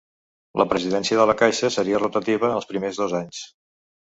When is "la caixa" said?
1.31-1.71